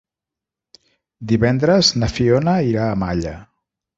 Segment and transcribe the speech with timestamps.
[1.33, 3.37] Divendres na Fiona irà a Malla.